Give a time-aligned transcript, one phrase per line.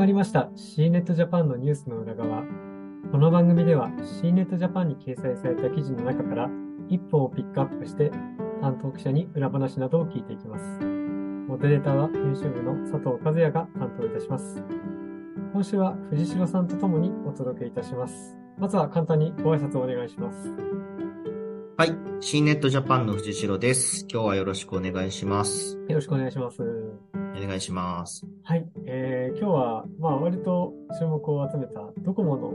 [0.00, 2.42] まりました C ネットジャパンのニュースの裏側。
[3.12, 3.90] この番組では
[4.22, 6.48] C ネットジャパンに掲載された記事の中から
[6.88, 8.10] 一本をピックアップして
[8.62, 10.64] 担当記者に裏話などを聞いていきます。
[11.46, 14.64] モデレーターは編集部の佐藤和也が担当いたします。
[15.52, 18.38] 今週は藤代さんと共にお届けいたします。
[18.56, 20.38] まずは簡単にご挨拶をお願いします。
[21.76, 21.94] はい。
[22.20, 24.06] C ネットジャパンの藤代です。
[24.10, 25.76] 今日はよろしくお願いします。
[25.90, 26.62] よろしくお願いします。
[27.12, 28.29] お願いします。
[28.92, 32.52] えー、今日は、まあ、割と注目を集めたドコモの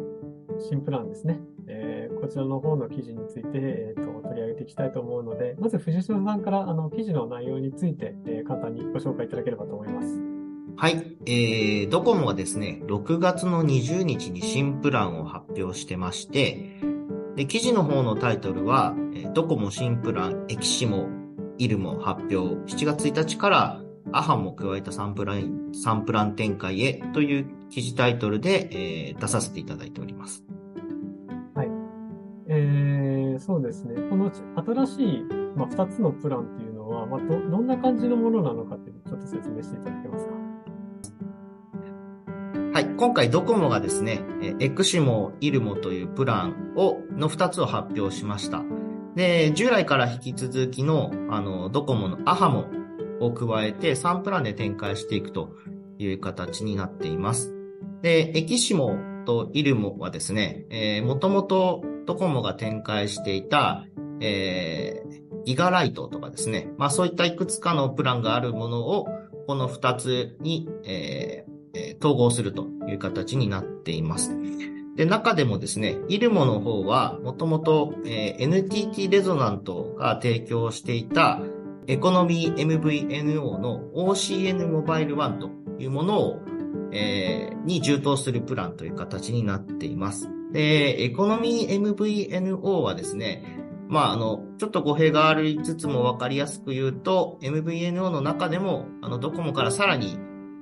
[0.59, 1.39] 新プランですね。
[1.65, 10.19] えー、こちらの方の記事について、えーと、取り上げていきたいと思うので、まず藤代さんからあの記事の内容について、えー、簡単にご紹介いただければと思います。
[10.75, 11.15] はい。
[11.25, 16.81] えー、ドコモはですね、6月の20日に新プランを発表してまして、
[17.37, 18.93] で、記事の方のタイトルは、
[19.33, 21.07] ドコモ新プラン、エキシモ、
[21.57, 23.84] イルモ発表、7月1日から
[24.17, 30.45] アハも加えたサンプラン、サンプラン展開へという記事タイトルで、えー、出させていただいております。
[31.53, 31.69] はい。
[32.47, 33.95] えー、そうですね。
[34.09, 34.31] この
[34.85, 35.23] 新しい、
[35.57, 40.31] まあ、2つのプランっていうのは、まあ、ど、どんな感じのものなのかっていうのをちょっと説明していただけますか？
[42.73, 42.85] はい。
[42.95, 44.21] 今回ドコモがですね、
[44.61, 48.63] エクシモ、イルモというプランを、の2つを発表しました。
[49.15, 52.65] で、従来から引き続きの、あの、ドコモのアハモ
[53.19, 55.55] を加えて3プランで展開していくと
[55.97, 57.53] いう形になっています。
[58.01, 63.85] で、エキシモとイルモはですね、えー、もともとドコモが展開していた、
[64.19, 69.07] えー、ギガライトとかですね、まあそういったいくつかのプランがあるものを、
[69.47, 71.55] この2つに、えー
[71.99, 74.35] 統合するという形になっています。
[74.95, 81.41] で、中でもですね、イルモの方は、もともと、NTT レゾナントが提供していた
[81.87, 86.41] エコノミー MVNO の OCN モバイル1というものを、
[86.91, 90.29] えー、に充当するプランという形になっています。
[90.51, 93.43] で、エコノミー MVNO はですね、
[93.87, 100.17] まあ、あの、ちょっと語弊がありつつもわかりやすく言うと、MVNO の中でも、あの、ドコモからさらに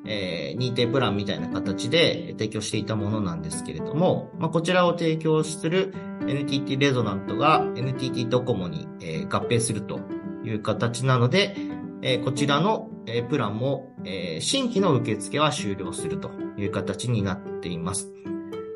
[0.06, 5.94] えー、認定プランみたいな形で提供していたものなんですけれども、まあ、こちらを提供する
[6.28, 10.00] NTT レゾナントが NTT ドコモに、えー、合併すると
[10.44, 11.56] いう形なので、
[12.02, 18.12] えー、こちらの、えー、プランも、えー、新規の受付は終了するという形になっています。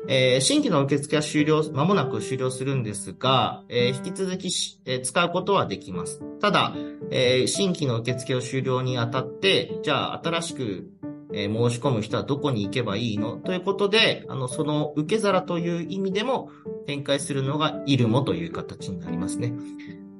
[0.08, 4.48] えー、新規の受付は終了、間もなく終了するんですが、えー、引き続き、
[4.86, 6.22] えー、使うことはできます。
[6.40, 6.74] ただ、
[7.10, 10.90] えー、新規の受付を終了にあたって、じゃあ新しく
[11.30, 13.36] えー、申し込む人はどこに行けばいいの？
[13.36, 16.48] ということで、あの、その受け皿という意味でも
[16.86, 19.52] 展開するのがイルモという形になりますね。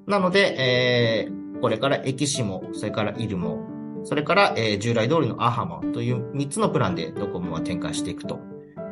[0.09, 3.59] なので、えー、これからエキシモ、それからイルモ、
[4.05, 8.39] それから、えー、従来通りのアハモという3つのプランでドコモは展開していくと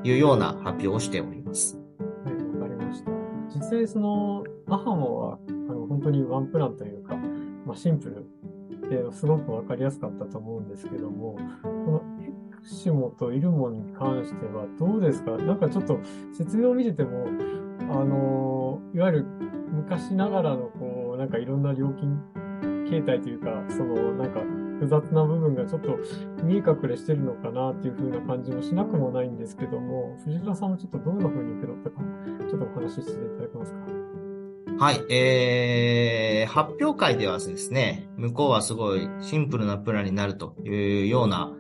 [0.05, 1.79] いうような発表をしております。
[2.25, 3.11] はい、わかりました。
[3.55, 7.17] 実際そのアハモは、あの、本当にワンプランというか、
[7.65, 8.27] まあ、シンプル
[8.91, 15.31] ですごくわかりやすかったと思うんですけども、このエクシモとイルモに関してはどうですか？
[15.39, 15.99] なんかちょっと
[16.37, 17.27] 説明を見てても、
[17.91, 19.27] あの、いわゆる
[19.73, 20.86] 昔ながらのこ、
[21.27, 22.17] なんかいろんな料金
[22.89, 24.39] 形態というか、そのなんか
[24.79, 25.99] 複雑な部分がちょっと
[26.45, 32.01] 見え隠れしてるのかなっていう風な感じもしなくもないんですけども、藤原さんもちょっとどんな風に受け取ったか、
[32.49, 33.79] ちょっとお話ししていただけますか？
[34.79, 41.51] はい、えー、発表会ではですね、向こうはすごいシンプルなプランになるというような、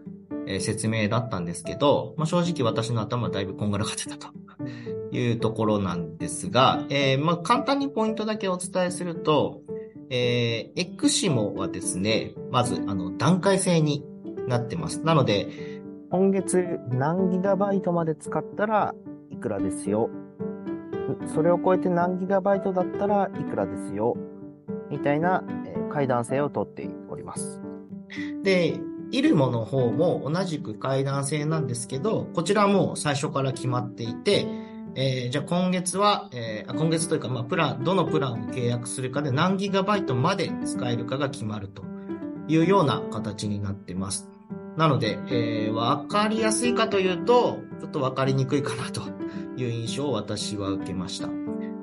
[0.60, 4.28] 説明だったんですけど、まあ、正直私の頭だいぶこんがらがってたと。
[5.12, 9.62] いうところなんですが、えー、まあ、簡単にポイントだけお伝えすると、
[10.11, 14.05] えー、エクシモはですね、まず、あの、段階制に
[14.47, 15.03] なってます。
[15.03, 15.49] なので、
[16.11, 18.94] 今月何ギガバイトまで使ったら
[19.31, 20.09] いくらですよ
[21.34, 24.17] それを超えて何ギガバイトだったらいくらですよ、
[24.91, 27.61] みたいな、えー、階段制をとっております。
[28.43, 28.79] で、
[29.11, 34.47] イルモの方も同じく階段制なんですけど、こちらも最初から決まっていて、
[34.98, 41.84] えー、じゃあ今月は、えー、今月というか、まあ、プラン、どのプランを契約するかで何ギガバイトまで使えるかが決まると
[42.48, 44.31] いうような形になってます。
[44.78, 49.02] なので、えー、わかりやすいかというと、ちょっとわかりにくいかなと
[49.58, 51.28] いう印象を私は受けました。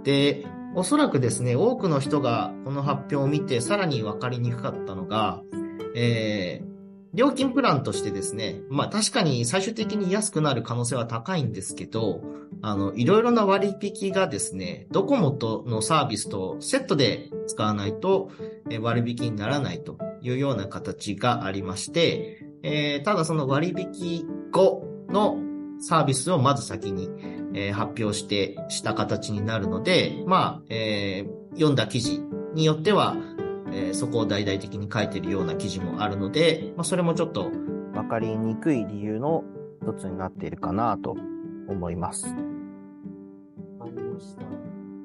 [0.04, 5.44] で、おそらくですね、多くの人がこの発表を見てさらに分かりにくかったのが、
[5.96, 6.73] えー、
[7.14, 12.22] 料金プランとしてですね、まあ確かに最終的に安くなる可能性は高いんですけど、
[12.62, 18.32] あの、いろいろな割引がですね、ドコモとのサービスとセットで使わないと
[18.82, 25.38] 割引にならないというような形がありまして、えー、ただその割引後、の
[25.80, 27.10] サービスをまず先に、
[27.54, 32.20] えー発表してした形になるので、まあ、えー読んだ記事
[32.56, 33.16] によっては、
[33.74, 37.52] えーそこを大々的に書いてるような記事もあるので、まあ、それもちょっと、
[37.94, 39.44] わかりにくい理由の
[39.82, 41.16] 一つになっているかなと
[41.68, 42.28] 思います。
[43.80, 44.44] ありました。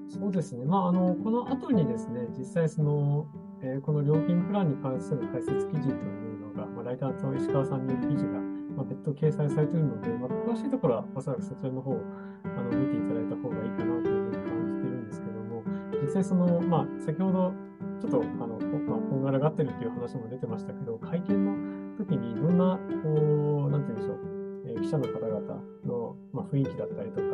[0.09, 0.65] そうですね。
[0.65, 3.27] まあ、あの、この後にですね、実際その、
[3.63, 8.41] えーこの料金プランに関する解説記事というのが、まあ、ライターと石川さんによる記事が、
[8.77, 12.01] まあ、別途掲載されているので、まあ、詳しいところはおそらくそちらの方を
[12.45, 15.63] あの見ていただいた方がいいかなというふうに感じているんですけども、
[16.03, 17.53] 実際その、まあ、先ほど、
[18.01, 24.19] ちょっと、あの、まあ、こんがらがってるっていう話も出てましたけど、会見の時にどんな、こう、なんて言うんでしょう、
[24.67, 27.27] えー記者の方々の、まあ、雰囲気だったりとか、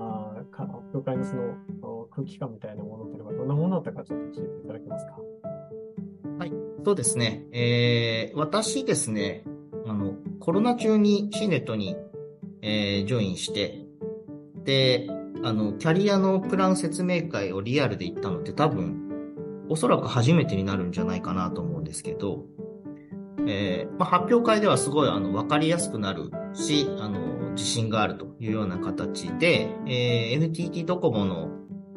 [0.00, 5.18] あか発表会のその空気感みたいなものっていうのがどんなものだったかちょっと教えていただけますか？
[6.38, 6.52] はい
[6.84, 7.44] そうですね。
[7.52, 9.44] えー私ですね、
[9.86, 11.96] あの、コロナ中に C ネットに、
[12.62, 13.84] えージョインして、
[14.64, 15.08] で、
[15.42, 19.07] あの、キャリアのプラン説明会をリアルで行ったのって多分、
[19.68, 22.44] おそらく初めてになるんじゃないかなと思うんですけど、
[23.46, 31.50] えーまあ、発表会ではすごいあの分かりやすくなるし、あの、自信があるというような形で、えー NTT ドコモの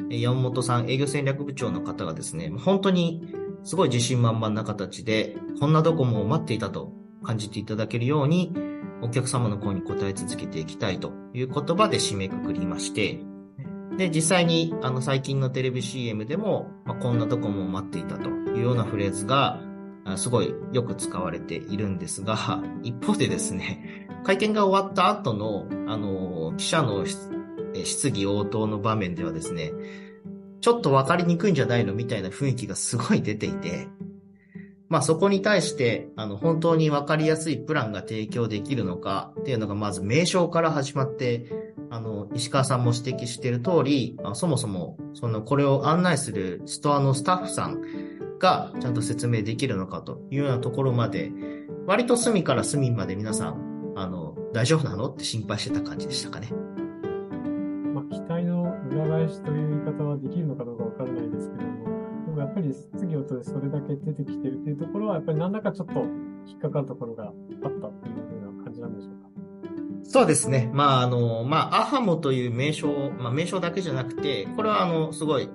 [0.09, 3.33] 山本さん営業戦略部長の方がですね、本当に
[3.63, 6.94] すごい自信満々な形で、こんなドコモを待っていたと
[7.24, 8.53] 感じていただけるように、
[9.01, 13.19] お客様の声に応え続けていきたいという言葉で締めくくりまして、
[13.97, 19.59] で、実際にあの最近のテレビ CM でも、まあ、こんなドコモを待っていたというようなフレーズが、
[20.15, 27.05] すごいよく使われているんですが、 一方でですね、会見が終わった後の、あの、記者の
[27.83, 29.71] 質疑応答の場面ではですね、
[30.61, 33.88] ちょっとわかりにくいんじゃないのみたいな雰囲気がすごい出ていて、
[34.89, 41.45] まあそこに対して、あの、本当にわかりやすいプランが提供できるのかっていうのがまず名称から始まって、
[41.91, 47.81] あの、石川さんも指摘している通り、あそもそも、その、これを案内するストアのスタッフさん
[48.39, 51.33] がちゃんと説明できるのかというようなところまで、
[51.85, 56.47] 割と隅から隅まで皆さん、あの、大丈夫なのって心配してた感じでしたかね。
[57.93, 61.85] まあ、期待の裏返しという言い方はできるのかどうかわからないですけども、
[62.27, 65.99] でもやっぱり質疑応答でそれだけ出てきてるっていうところは、やっぱり何らかちょっと
[66.47, 67.33] 引っかかるところがあっ
[67.81, 67.91] た
[70.12, 70.69] そうですね。
[70.74, 75.50] まあ、あの、まあ、アハモという名称、まあ、名称だけじゃなくて、これはあの、すごい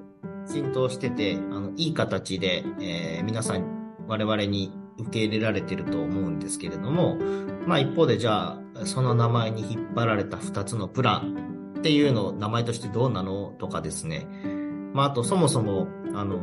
[0.47, 7.19] 浸透してて、あの、いい形で、えー皆さん、我々に受け入れられてると思うんですけれども、
[7.67, 14.27] まあ、一方でじゃあ、その名前に引っ張られた二つのプランっていうのを名前としてどうなのとかですね。
[14.95, 16.41] まあ、あと、そもそも、あの、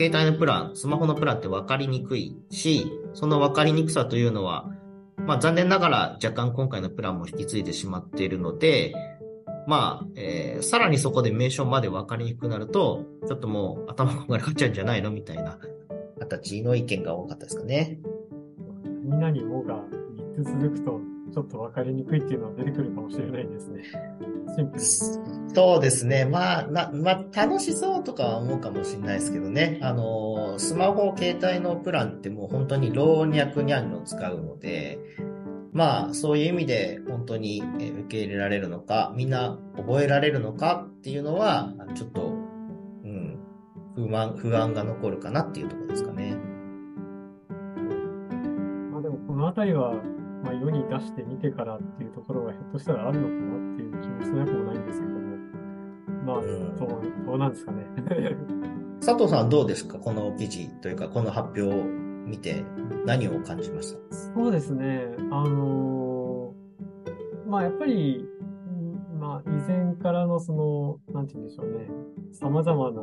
[0.00, 4.73] 携帯のプラン、スマホのプランって分かりにくいし、その分かりにくさというのは、
[5.26, 8.94] まあ残念ながら若干今回のプランも引き継いでしまっているので、
[9.66, 15.58] まあ、えーさらにそこで名称まで分かりにくくなると、ちょっともう頭ががらがっちゃうんじゃないのみたいな
[16.18, 17.98] 形の意見が多かったですかね。
[19.04, 19.74] 何々もが
[20.36, 21.00] 3つ続くと、
[21.32, 23.82] ちょっとわかりにくいっていうのは出てくるかもしれないですね。
[24.56, 25.54] シンプルに。
[25.54, 26.24] そうですね。
[26.24, 29.78] まあ、な、まあ、楽しそうとかは思うかもしれないですけどね。
[29.82, 34.98] あの、スマホ、携帯のプランってもう本当に老若にゃんの使うので、
[35.74, 42.22] まあ、そういう意味で本当にえー受け入れられるのか、みんな覚えられるのかっていうのは、ちょっと、
[43.02, 43.38] うん、
[43.96, 46.36] 不安、不安が残るかなっていうところですかね。
[48.92, 49.94] まあでもこのあたりは、
[50.44, 55.20] まあ世に出してみてからっていうところがひょっとしたらあるのかなっていう気もしなくもないんですけども。
[56.24, 56.88] まあ、うんどう、
[57.26, 57.84] どうなんですかね。
[59.04, 59.98] 佐藤さんはどうですか？
[59.98, 62.64] この記事というか、この発表を見て
[63.04, 64.16] 何を感じました？
[64.34, 65.06] そうですね。
[65.30, 68.26] あのーまあやっぱり、
[69.14, 71.88] うんまあ以前からのその、なんて言うんでしょうね。
[72.32, 73.02] 様々な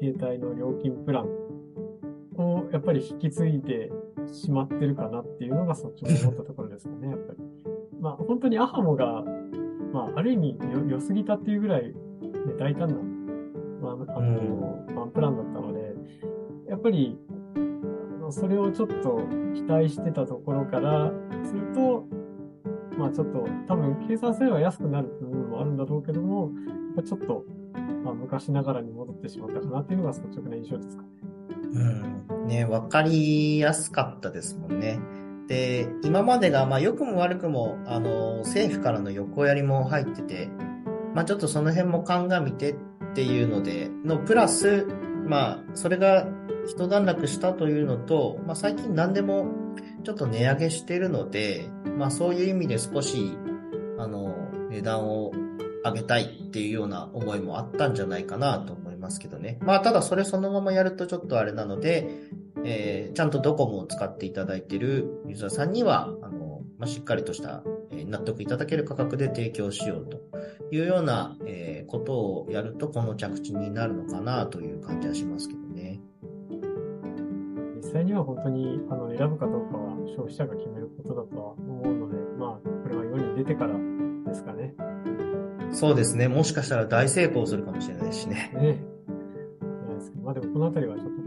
[0.00, 1.26] 携帯の料金プラン
[2.36, 3.90] をやっぱり引き継いで
[4.26, 7.38] しまってるかなっていうのが率直に思ったところですかね、やっぱり。
[8.00, 9.24] まあ本当にアハモが、
[9.92, 11.94] まあある意味よ良すぎたっていうぐらい、ね、
[12.58, 12.94] 大胆な、
[13.80, 15.94] まあ、あの、ワンプランだったので、
[16.68, 17.29] やっぱり、あ
[18.32, 19.20] それをちょっと
[19.54, 21.12] 期待してたところから
[21.44, 22.06] すると、
[22.98, 26.50] まあちょっと多分計算すれば安くなる部分もあるんだろうけども、
[26.96, 27.44] やっぱちょっと、
[28.04, 31.08] まあ、昔ながらに戻ってしまったかなっていうのが率直な印象ですかね。
[31.72, 32.46] うん。
[32.46, 34.98] ね、わかりやすかったですもんね。
[35.46, 40.48] で、今までが、まあ、良くも悪くも、あの、政府からの横やりも入ってて、
[41.14, 42.76] まあ、ちょっとその辺も鑑みてっ
[43.14, 44.86] ていうので、のプラス、
[45.30, 46.26] まあ、それが
[46.66, 49.46] 一段落したというのと、まあ、最近何でも
[50.02, 53.38] ちょっと値上げしてるので、まあそういう意味で少し、
[53.96, 54.34] あの、
[54.70, 55.30] 値段を
[55.84, 59.58] 上げたいっていうような思いもあったんじゃないかなと思いますけどね。
[59.60, 62.08] まあただそれそのままやるとちょっとあれなので、
[62.64, 66.49] えー、ちゃんとドコモを使っていただいているユーザーさんには、あの、
[66.80, 70.22] まあ、しっかりとした、えー、納得いただける価格で提供しようと
[70.72, 76.00] いうような、えー、ことをやるとこの着地になるのかなという感じはしますけどね。
[77.76, 83.74] 実際には本当にあの選ぶかどうかは消費者が決めることだとは思うので、まあ、これは世に出てから
[84.26, 84.74] ですかね。
[85.72, 86.28] そうですね。
[86.28, 88.52] もしかしたら大成功するかもしれないしね。
[88.54, 88.82] ね。
[90.22, 91.19] まあでもこのあたりはちょっと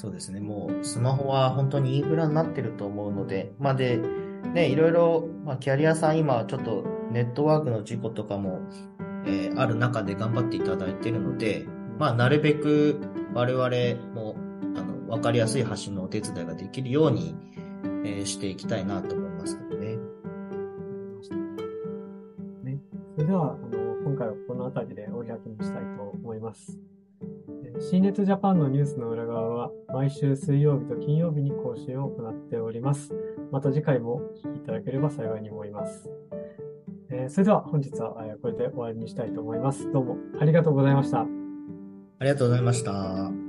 [0.00, 0.40] そうですね。
[0.40, 3.98] もうスマホは本当にインフラになってると思うので、まあで、
[4.54, 8.60] ね、いろいろ、まあキャリアさん今ちょっとネットワークの事故とかも、
[9.26, 11.66] えー、ある中で頑張っていただいてるので、
[11.98, 12.98] まあなるべく
[13.34, 14.36] 我々も
[14.74, 17.36] あのわかりやすい発信のお手伝いができるように、
[18.02, 19.96] えー、していきたいなと思いますけどね。
[22.64, 22.78] ね
[23.16, 26.89] それでは、あの、今回はこの辺りでお開きにしたいと思います。
[27.90, 33.12] 新熱ジャパンのニュースの裏側は毎週水曜日と金曜日に更新を行っております。
[33.50, 36.08] また次回もお聞きいただければ幸いに思います。
[37.10, 39.90] えー、それでは本日はこれで終わりにしたいと思います。
[39.90, 41.22] どうもありがとうございました。
[41.22, 41.26] あ
[42.20, 43.39] りがとうございました。